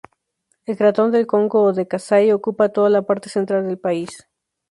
El 0.65 0.77
cratón 0.77 1.11
del 1.11 1.27
Congo 1.27 1.61
o 1.61 1.73
de 1.73 1.87
Kasai 1.87 2.31
ocupa 2.31 2.69
toda 2.73 2.89
la 2.89 3.03
parte 3.03 3.29
central 3.29 3.67
del 3.67 3.77
país. 3.77 4.27